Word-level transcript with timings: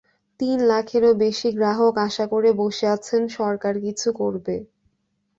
তিন 0.39 0.57
লাখেরও 0.71 1.11
বেশি 1.23 1.49
গ্রাহক 1.57 1.95
আশা 2.07 2.25
করে 2.27 2.49
বসে 2.61 2.85
আছেন 2.95 3.21
সরকার 3.37 3.73
কিছু 3.85 4.09
করবে। 4.19 4.55